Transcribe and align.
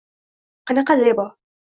-Qanaqa 0.65 0.95
Zebo? 1.01 1.25